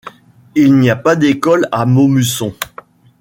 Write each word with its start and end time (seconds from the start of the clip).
Il 0.55 0.79
n'y 0.79 0.89
a 0.89 0.95
pas 0.95 1.15
d'école 1.15 1.69
à 1.71 1.85
Maumusson. 1.85 2.55